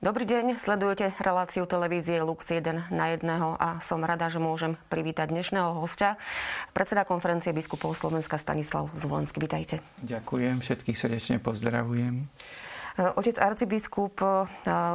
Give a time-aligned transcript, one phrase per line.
[0.00, 5.28] Dobrý deň, sledujete reláciu televízie Lux 1 na jedného a som rada, že môžem privítať
[5.28, 6.16] dnešného hostia,
[6.72, 9.44] predseda konferencie biskupov Slovenska Stanislav Zvolenský.
[9.44, 9.84] Vítajte.
[10.00, 12.32] Ďakujem, všetkých srdečne pozdravujem.
[12.96, 14.24] Otec arcibiskup,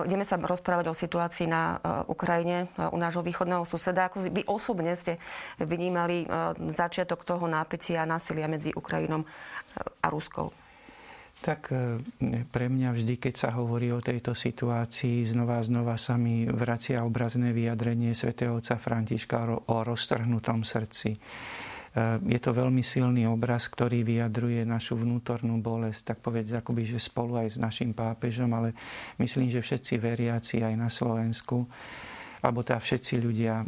[0.09, 1.77] ideme sa rozprávať o situácii na
[2.09, 4.09] Ukrajine, u nášho východného suseda.
[4.09, 5.22] Ako vy osobne ste
[5.61, 6.25] vnímali
[6.73, 9.22] začiatok toho nápetia a násilia medzi Ukrajinom
[10.02, 10.49] a Ruskou?
[11.45, 12.02] Tak e,
[12.49, 17.05] pre mňa vždy, keď sa hovorí o tejto situácii, znova a znova sa mi vracia
[17.05, 21.13] obrazné vyjadrenie svätého otca Františka o roztrhnutom srdci.
[21.13, 21.20] E,
[22.26, 27.38] je to veľmi silný obraz, ktorý vyjadruje našu vnútornú bolesť, tak povedz akoby, že spolu
[27.38, 28.73] aj s našim pápežom, ale
[29.22, 31.70] myslím, že všetci veriaci aj na Slovensku
[32.45, 33.66] alebo teda všetci ľudia, e,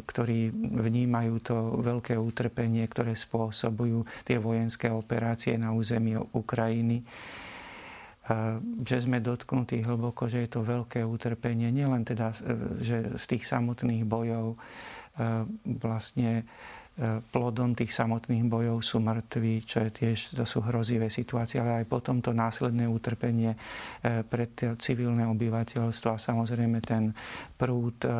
[0.00, 0.48] ktorí
[0.80, 7.06] vnímajú to veľké utrpenie, ktoré spôsobujú tie vojenské operácie na území Ukrajiny, e,
[8.80, 13.44] že sme dotknutí hlboko, že je to veľké utrpenie, nielen teda, e, že z tých
[13.44, 14.56] samotných bojov
[15.78, 16.42] vlastne
[17.34, 21.90] plodom tých samotných bojov sú mŕtvi, čo je tiež, to sú hrozivé situácie, ale aj
[21.90, 23.58] potom to následné utrpenie e,
[24.22, 24.46] pre
[24.78, 27.10] civilné obyvateľstvo a samozrejme ten
[27.58, 28.14] prúd e, e,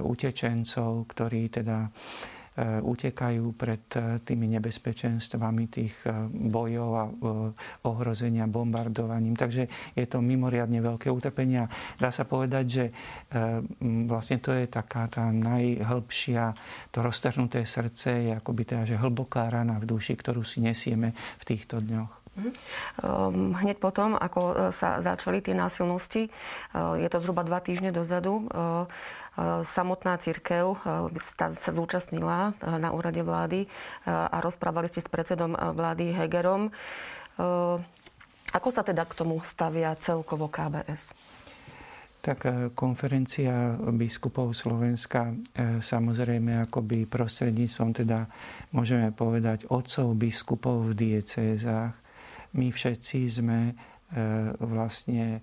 [0.00, 6.10] utečencov, ktorí teda E, utekajú pred e, tými nebezpečenstvami tých e,
[6.50, 7.04] bojov a
[7.86, 9.38] ohrozenia bombardovaním.
[9.38, 11.70] Takže je to mimoriadne veľké utrpenie.
[11.96, 12.84] Dá sa povedať, že
[14.06, 16.52] vlastne to je taká tá najhlbšia,
[16.90, 21.44] to roztrhnuté srdce je akoby teda, že hlboká rana v duši, ktorú si nesieme v
[21.46, 22.12] týchto dňoch.
[22.30, 22.50] Mhm.
[22.50, 26.30] Ehm, hneď potom, ako sa začali tie násilnosti,
[26.74, 28.46] je to zhruba dva týždne dozadu,
[29.64, 30.76] samotná církev
[31.56, 33.64] sa zúčastnila na úrade vlády
[34.04, 36.68] a rozprávali ste s predsedom vlády Hegerom.
[38.50, 41.14] Ako sa teda k tomu stavia celkovo KBS?
[42.20, 48.28] Tak e, konferencia biskupov Slovenska e, samozrejme akoby prostredníctvom teda
[48.76, 51.96] môžeme povedať otcov biskupov v diecézach.
[52.60, 53.74] My všetci sme e,
[54.60, 55.40] vlastne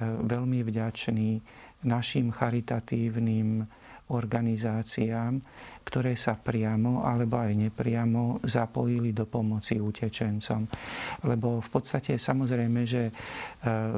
[0.00, 1.44] veľmi vďační
[1.84, 3.64] našim charitatívnym
[4.10, 5.38] organizáciám,
[5.86, 10.66] ktoré sa priamo alebo aj nepriamo zapojili do pomoci utečencom.
[11.26, 13.12] Lebo v podstate samozrejme, že e,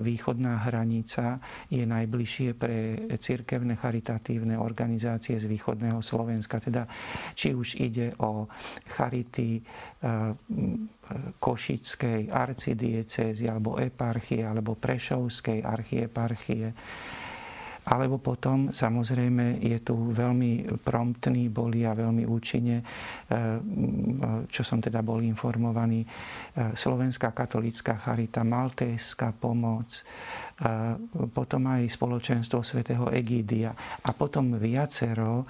[0.01, 1.41] východná hranica
[1.73, 2.77] je najbližšie pre
[3.17, 6.61] cirkevné charitatívne organizácie z východného Slovenska.
[6.61, 6.85] Teda
[7.33, 8.47] či už ide o
[8.93, 9.63] charity e,
[11.13, 16.73] Košickej arcidiecézy alebo eparchie alebo Prešovskej archieparchie
[17.83, 22.85] alebo potom samozrejme je tu veľmi promptný boli a veľmi účinne, e,
[24.47, 26.09] čo som teda bol informovaný, e,
[26.79, 30.07] Slovenská katolícka charita, Maltéska pomoc,
[31.35, 33.75] potom aj spoločenstvo svätého Egídia
[34.07, 35.43] a potom viacero,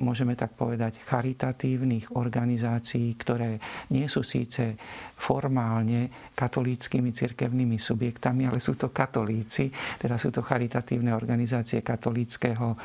[0.00, 3.60] môžeme tak povedať, charitatívnych organizácií, ktoré
[3.92, 4.78] nie sú síce
[5.20, 9.68] formálne katolíckými cirkevnými subjektami, ale sú to katolíci,
[10.00, 11.41] teda sú to charitatívne organizácie
[11.82, 12.78] katolíckého e,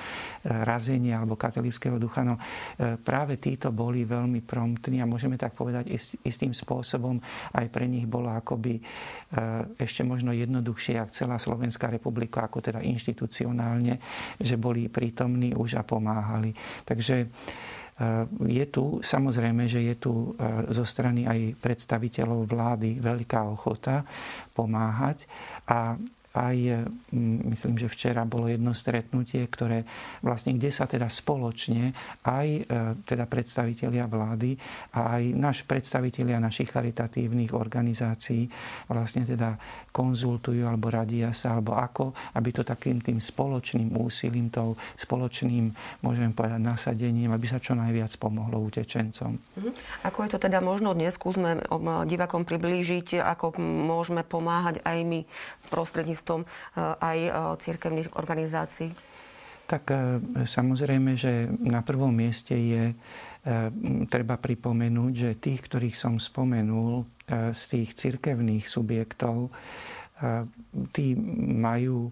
[0.64, 2.26] razenia alebo katolíckého ducha.
[2.26, 5.90] No, e, práve títo boli veľmi promptní a môžeme tak povedať
[6.24, 7.20] istým spôsobom
[7.54, 8.82] aj pre nich bolo akoby e,
[9.78, 14.00] ešte možno jednoduchšie, ak celá Slovenská republika, ako teda inštitucionálne,
[14.42, 16.54] že boli prítomní už a pomáhali.
[16.84, 17.30] Takže
[18.46, 20.38] je tu, samozrejme, že je tu
[20.70, 24.06] zo strany aj predstaviteľov vlády veľká ochota
[24.54, 25.26] pomáhať
[25.66, 25.98] a
[26.38, 26.58] aj
[27.10, 29.82] mm, myslím, že včera bolo jedno stretnutie, ktoré
[30.22, 32.62] vlastne, kde sa teda spoločne aj e,
[33.02, 34.54] teda predstavitelia vlády
[34.94, 38.46] a aj naš predstavitelia našich charitatívnych organizácií
[38.86, 39.58] vlastne teda
[39.90, 45.74] konzultujú alebo radia sa, alebo ako, aby to takým tým spoločným úsilím, tou spoločným,
[46.06, 49.34] môžeme povedať, nasadením, aby sa čo najviac pomohlo utečencom.
[49.58, 49.72] Mhm.
[50.06, 51.18] Ako je to teda možno dnes?
[51.18, 51.66] Skúsme
[52.06, 55.20] divakom priblížiť, ako môžeme pomáhať aj my
[55.74, 57.32] prostredníctvom prostredníctvom eh, aj eh,
[57.64, 58.92] církevných organizácií?
[59.68, 60.00] Tak eh,
[60.44, 62.92] samozrejme, že na prvom mieste je
[64.12, 69.56] treba pripomenúť, že tých, ktorých som spomenul z tých cirkevných subjektov,
[70.92, 71.16] tí
[71.56, 72.12] majú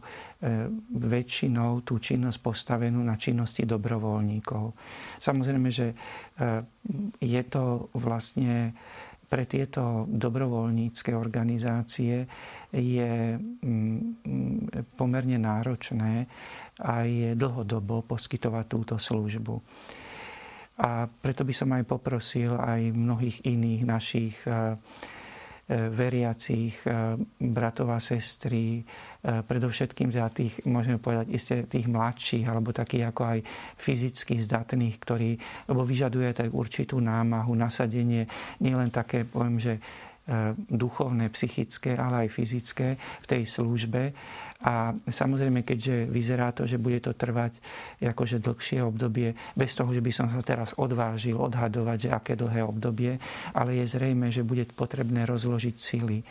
[0.95, 4.79] väčšinou tú činnosť postavenú na činnosti dobrovoľníkov.
[5.19, 5.91] Samozrejme, že
[7.19, 8.71] je to vlastne
[9.35, 12.23] pre tieto dobrovoľnícke organizácie
[12.71, 13.99] je mm,
[14.95, 16.23] pomerne náročné
[16.79, 19.59] aj dlhodobo poskytovať túto službu.
[20.87, 24.79] A preto by som aj poprosil aj mnohých iných našich eh,
[25.69, 26.85] veriacich
[27.41, 28.85] bratov a sestry,
[29.25, 33.39] predovšetkým za tých, môžeme povedať, isté tých mladších, alebo takých ako aj
[33.73, 35.33] fyzicky zdatných, ktorí,
[35.65, 38.29] lebo vyžaduje tak určitú námahu, nasadenie,
[38.61, 39.81] nielen také, poviem, že
[40.69, 44.09] duchovné, psychické, ale aj fyzické v tej službe.
[44.65, 47.61] A samozrejme, keďže vyzerá to, že bude to trvať
[48.01, 52.65] akože dlhšie obdobie, bez toho, že by som sa teraz odvážil odhadovať, že aké dlhé
[52.65, 53.21] obdobie,
[53.53, 56.25] ale je zrejme, že bude potrebné rozložiť sily.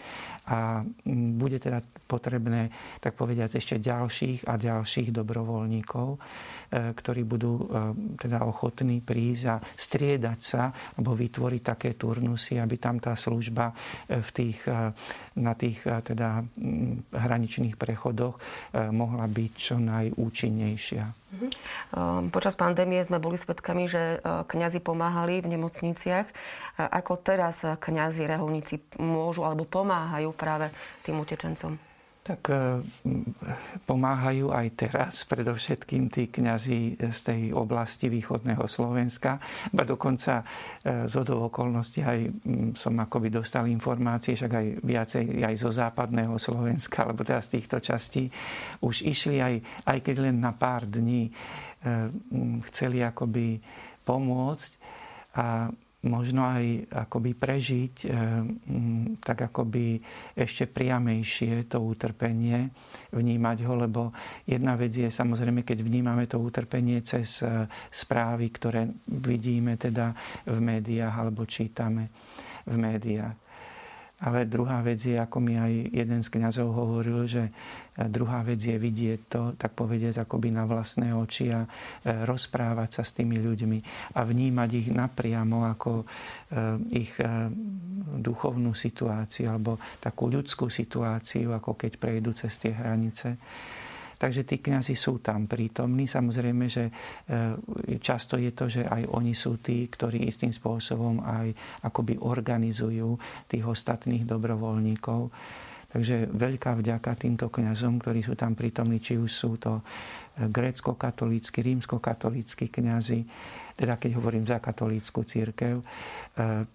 [0.51, 0.83] A
[1.39, 2.69] bude teda potrebné,
[3.01, 6.21] tak povediať, ešte ďalších a ďalších dobrovoľníkov,
[6.75, 7.65] E, ktorí budú e,
[8.19, 14.19] teda ochotní prísť a striedať sa alebo vytvoriť také turnusy, aby tam tá služba e,
[14.19, 14.59] v tých,
[15.39, 16.41] na tých teda
[17.13, 18.24] hraničných prechodoch
[18.95, 21.05] mohla byť čo najúčinnejšia.
[21.35, 21.49] Mhm.
[22.31, 26.27] Počas pandémie sme boli svedkami, že kňazi pomáhali v nemocniciach.
[26.79, 30.71] Ako teraz kňazi, reholníci môžu alebo pomáhajú práve
[31.03, 31.94] tým utečencom?
[32.25, 32.81] Tak e,
[33.85, 39.37] pomáhajú aj teraz, predovšetkým tí kňazi z tej oblasti východného Slovenska.
[39.69, 42.21] Ba dokonca e, z okolností aj
[42.81, 47.77] som akoby dostal informácie, však aj viacej aj zo západného Slovenska, alebo teda z týchto
[47.85, 48.33] častí,
[48.81, 49.55] už išli aj,
[49.85, 51.33] aj keď len na pár dní, e,
[52.73, 53.61] chceli akoby
[54.01, 54.71] pomôcť
[55.37, 55.69] a
[56.05, 60.01] možno aj akoby prežiť eh, mm, tak akoby
[60.37, 62.69] ešte priamejšie to utrpenie,
[63.13, 64.01] vnímať ho, lebo
[64.45, 70.13] jedna vec je samozrejme, keď vnímame to utrpenie cez eh, správy, ktoré vidíme teda
[70.49, 72.09] v médiách alebo čítame
[72.65, 73.44] v médiách.
[74.23, 77.51] Ale druhá vec je, ako mi aj jeden z kňazov hovoril, že
[77.95, 81.69] druhá vec je vidieť to, tak povedať, akoby na vlastné oči a e,
[82.27, 83.79] rozprávať sa s tými ľuďmi
[84.19, 86.05] a vnímať ich napriamo ako e,
[86.95, 87.27] ich e,
[88.19, 93.39] duchovnú situáciu alebo takú ľudskú situáciu, ako keď prejdú cez tie hranice.
[94.19, 96.07] Takže tí kňazi sú tam prítomní.
[96.07, 96.93] Samozrejme, že e,
[97.99, 101.51] často je to, že aj oni sú tí, ktorí istým spôsobom aj
[101.85, 103.19] akoby organizujú
[103.51, 105.21] tých ostatných dobrovoľníkov.
[105.95, 109.79] Takže veľká vďaka týmto kňazom, ktorí sú tam prítomní, či už sú to
[110.35, 113.23] grécko-katolícky, rímsko-katolícky kňazi,
[113.79, 115.79] teda keď hovorím za katolícku církev.
[115.79, 115.85] E,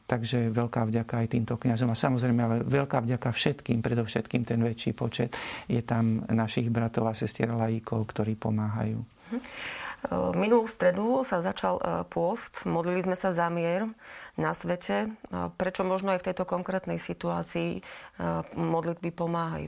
[0.08, 1.92] takže veľká vďaka aj týmto kňazom.
[1.92, 5.36] A samozrejme, ale veľká vďaka všetkým, predovšetkým ten väčší počet,
[5.68, 9.04] je tam našich bratov a sestier lajíkov, ktorí pomáhajú.
[10.06, 10.34] Mhm.
[10.34, 13.90] E, minulú stredu sa začal e, pôst, modlili sme sa za mier
[14.40, 15.12] na svete.
[15.60, 17.84] Prečo možno aj v tejto konkrétnej situácii
[18.56, 19.68] modlitby pomáhajú?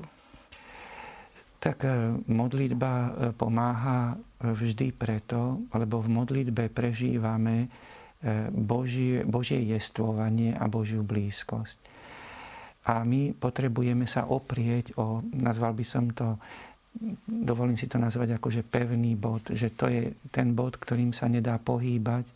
[1.60, 1.84] Tak
[2.32, 2.94] modlitba
[3.36, 7.68] pomáha vždy preto, lebo v modlitbe prežívame
[8.50, 11.78] Božie, Božie jestvovanie a Božiu blízkosť.
[12.82, 16.42] A my potrebujeme sa oprieť o, nazval by som to,
[17.28, 21.56] dovolím si to nazvať ako pevný bod, že to je ten bod, ktorým sa nedá
[21.58, 22.26] pohýbať.
[22.28, 22.34] E,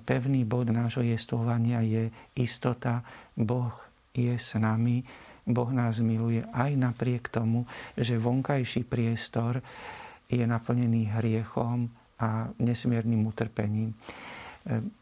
[0.00, 3.02] pevný bod nášho jestvovania je istota,
[3.34, 3.74] Boh
[4.14, 5.02] je s nami,
[5.44, 7.68] Boh nás miluje aj napriek tomu,
[7.98, 9.60] že vonkajší priestor
[10.30, 13.92] je naplnený hriechom a nesmiernym utrpením.
[13.92, 13.96] E,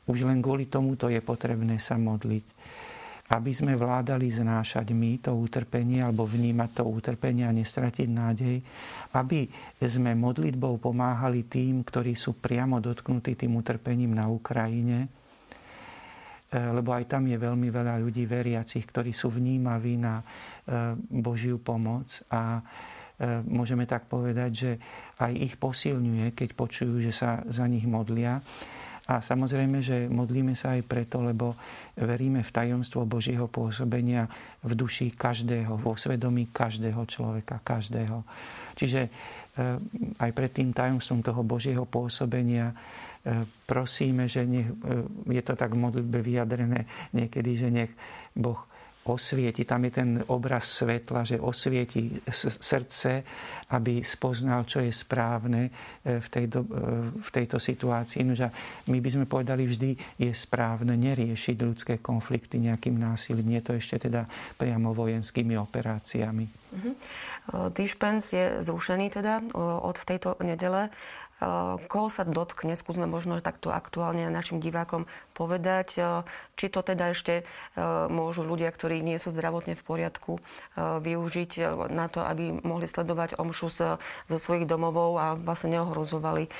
[0.09, 2.47] už len kvôli tomuto je potrebné sa modliť.
[3.33, 8.57] Aby sme vládali znášať my to utrpenie alebo vnímať to utrpenie a nestratiť nádej.
[9.17, 9.49] Aby
[9.81, 15.09] sme modlitbou pomáhali tým, ktorí sú priamo dotknutí tým utrpením na Ukrajine.
[15.09, 15.09] E,
[16.61, 20.25] lebo aj tam je veľmi veľa ľudí veriacich, ktorí sú vnímaví na e,
[21.09, 22.61] Božiu pomoc a
[23.23, 24.71] E, môžeme tak povedať, že
[25.23, 28.43] aj ich posilňuje, keď počujú, že sa za nich modlia.
[29.11, 31.59] A samozrejme, že modlíme sa aj preto, lebo
[31.99, 34.31] veríme v tajomstvo Božieho pôsobenia
[34.63, 38.23] v duši každého, vo svedomí každého človeka, každého.
[38.79, 39.11] Čiže e,
[40.23, 42.75] aj pred tým tajomstvom toho Božieho pôsobenia e,
[43.67, 44.71] prosíme, že nech,
[45.27, 47.91] je to tak v modlitbe vyjadrené niekedy, že nech
[48.39, 48.71] Boh
[49.03, 53.23] osvieti, tam je ten obraz svetla, že osvieti srdce,
[53.75, 56.69] aby spoznal, čo je správne e, v, tejto, e,
[57.19, 58.23] v tejto situácii.
[58.23, 58.53] Nože
[58.87, 59.91] my by sme povedali vždy,
[60.23, 63.59] je správne neriešiť ľudské konflikty nejakým násilím.
[63.59, 64.29] Nie to ešte teda
[64.61, 66.45] priamo vojenskými operáciami.
[66.73, 66.95] Uh-huh.
[67.75, 69.45] Dišpens je zrušený teda
[69.83, 70.89] od tejto nedele.
[71.91, 75.99] Koho sa dotkne, skúsme možno takto aktuálne našim divákom povedať,
[76.55, 77.43] či to teda ešte
[78.13, 80.37] môžu ľudia, ktorí nie sú zdravotne v poriadku,
[80.77, 81.51] využiť
[81.89, 86.51] na to, aby mohli sledovať omšu zo svojich domovov a vlastne neohrozovali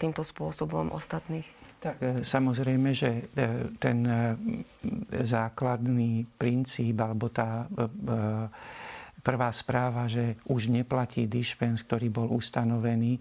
[0.00, 1.58] týmto spôsobom ostatných.
[1.78, 3.22] Tak e, samozrejme, že e,
[3.78, 4.34] ten e,
[5.22, 7.70] základný princíp alebo tá
[9.22, 13.18] prvá správa, že už neplatí dispens, ktorý bol ustanovený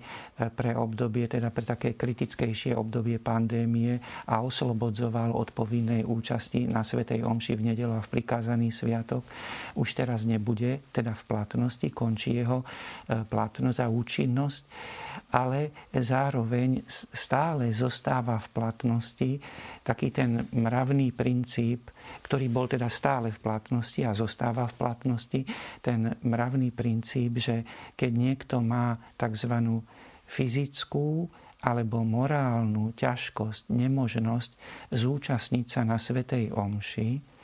[0.53, 3.97] pre obdobie, teda pre také kritickejšie obdobie pandémie
[4.29, 9.25] a oslobodzoval od povinnej účasti na Svetej Omši v nedelu a v prikázaný sviatok,
[9.75, 12.61] už teraz nebude teda v platnosti, končí jeho
[13.07, 14.63] platnosť a účinnosť
[15.27, 19.31] ale zároveň stále zostáva v platnosti
[19.83, 21.91] taký ten mravný princíp,
[22.23, 25.41] ktorý bol teda stále v platnosti a zostáva v platnosti,
[25.87, 27.63] ten mravný princíp, že
[27.95, 29.79] keď niekto má tzv.
[30.27, 31.31] fyzickú
[31.63, 34.51] alebo morálnu ťažkosť, nemožnosť
[34.91, 37.39] zúčastniť sa na Svetej Omši,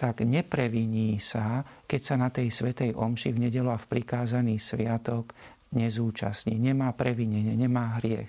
[0.00, 5.36] tak nepreviní sa, keď sa na tej Svetej Omši v nedelu a v prikázaný sviatok
[5.72, 8.28] nezúčastní, nemá previnenie, nemá hriech.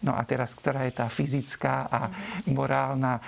[0.00, 2.00] No a teraz, ktorá je tá fyzická a
[2.48, 3.22] morálna e,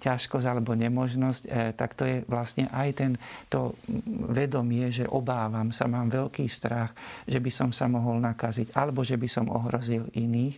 [0.00, 3.12] ťažkosť alebo nemožnosť, e, tak to je vlastne aj ten,
[3.52, 3.76] to
[4.32, 6.96] vedomie, že obávam sa, mám veľký strach,
[7.28, 10.56] že by som sa mohol nakaziť alebo že by som ohrozil iných,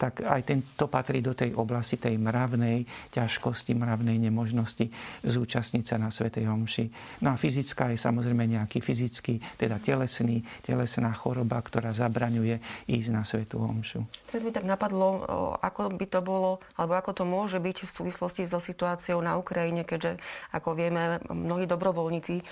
[0.00, 4.88] tak aj ten, to patrí do tej oblasti tej mravnej ťažkosti, mravnej nemožnosti
[5.28, 6.84] zúčastniť sa na Svetej Omši.
[7.20, 12.58] No a fyzická je samozrejme nejaký fyzický, teda telesný, telesná choroba, ktorá zabraňuje
[12.90, 14.02] ísť na Svetú Omšu.
[14.26, 15.22] Teraz mi tak napadlo,
[15.62, 19.86] ako by to bolo, alebo ako to môže byť v súvislosti so situáciou na Ukrajine,
[19.86, 20.18] keďže,
[20.50, 22.42] ako vieme, mnohí dobrovoľníci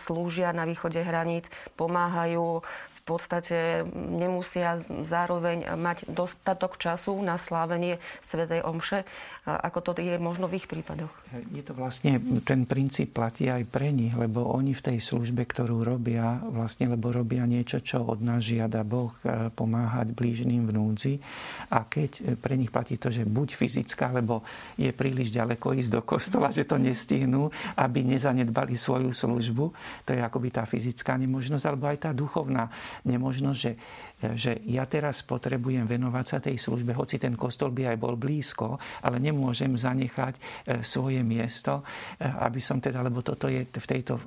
[0.00, 2.64] slúžia na východe hraníc, pomáhajú
[3.08, 9.08] podstate nemusia zároveň mať dostatok času na slávenie Svetej Omše,
[9.48, 11.10] ako to je možno v ich prípadoch.
[11.52, 15.80] Je to vlastne, ten princíp platí aj pre nich, lebo oni v tej službe, ktorú
[15.80, 21.14] robia, vlastne, lebo robia niečo, čo od nás žiada Boh, e, pomáhať blížným v núdzi.
[21.72, 24.44] A keď pre nich platí to, že buď fyzická, lebo
[24.76, 27.48] je príliš ďaleko ísť do kostola, že to nestihnú,
[27.78, 29.72] aby nezanedbali svoju službu,
[30.04, 32.68] to je akoby tá fyzická nemožnosť, alebo aj tá duchovná
[33.06, 33.72] nemožnosť, že,
[34.34, 38.78] že ja teraz potrebujem venovať sa tej službe, hoci ten kostol by aj bol blízko,
[39.06, 40.40] ale nemôžem zanechať e,
[40.82, 41.82] svoje miesto,
[42.18, 44.22] e, aby som teda, lebo toto je v tejto e,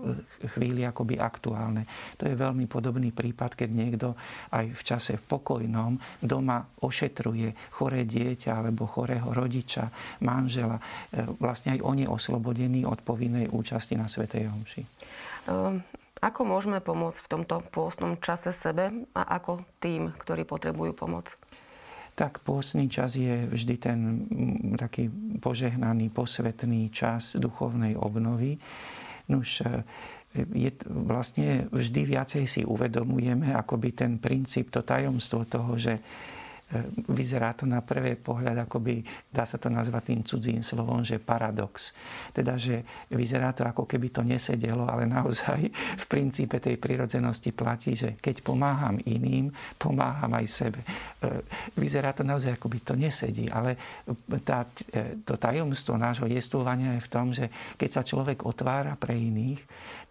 [0.55, 1.83] chvíli akoby aktuálne.
[2.15, 4.15] To je veľmi podobný prípad, keď niekto
[4.55, 9.91] aj v čase pokojnom doma ošetruje choré dieťa alebo chorého rodiča,
[10.23, 10.79] manžela.
[11.39, 12.07] Vlastne aj on je
[12.85, 14.81] od povinnej účasti na Svetej Homši.
[16.21, 21.33] Ako môžeme pomôcť v tomto pôstnom čase sebe a ako tým, ktorí potrebujú pomoc?
[22.13, 23.99] Tak pôstny čas je vždy ten
[24.29, 25.09] mm, taký
[25.41, 28.61] požehnaný, posvetný čas duchovnej obnovy.
[29.33, 29.81] Nuž, e,
[30.37, 35.97] je, vlastne vždy viacej si uvedomujeme akoby ten princíp, to tajomstvo toho, že
[37.11, 41.91] vyzerá to na prvý pohľad, akoby dá sa to nazvať tým cudzím slovom, že paradox.
[42.31, 47.99] Teda, že vyzerá to ako keby to nesedelo, ale naozaj v princípe tej prirodzenosti platí,
[47.99, 50.79] že keď pomáham iným, pomáham aj sebe.
[50.81, 51.43] E,
[51.75, 53.75] vyzerá to naozaj ako by to nesedí, ale
[54.47, 54.63] tá,
[54.95, 59.59] e, to tajomstvo nášho jestvovania je v tom, že keď sa človek otvára pre iných,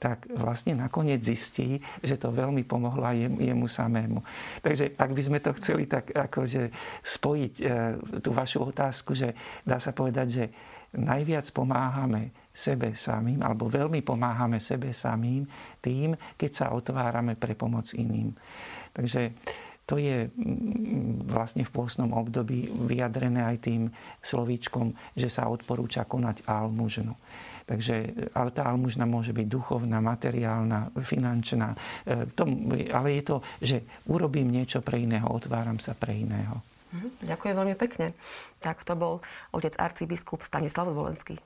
[0.00, 4.18] tak vlastne nakoniec zistí, že to veľmi pomohlo aj jemu, samému.
[4.64, 6.08] Takže ak by sme to chceli tak
[6.50, 6.74] akože
[7.06, 7.64] spojiť e,
[8.18, 9.30] tú vašu otázku, že
[9.62, 10.44] dá sa povedať, že
[10.98, 15.46] najviac pomáhame sebe samým, alebo veľmi pomáhame sebe samým
[15.78, 18.34] tým, keď sa otvárame pre pomoc iným.
[18.90, 19.30] Takže
[19.90, 23.90] to je mm, vlastne v pôsnom období vyjadrené aj tým
[24.22, 27.10] slovíčkom, že sa odporúča konať almužnu.
[27.66, 31.74] Takže, ale tá almužna môže byť duchovná, materiálna, finančná.
[32.06, 32.46] E, to,
[32.90, 36.62] ale je to, že urobím niečo pre iného, otváram sa pre iného.
[36.94, 38.14] Mhm, ďakujem veľmi pekne.
[38.62, 39.22] Tak to bol
[39.54, 41.38] otec arcibiskup Stanislav Zvolenský.